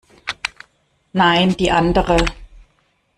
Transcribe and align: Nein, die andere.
Nein, 1.13 1.55
die 1.57 1.69
andere. 1.69 2.17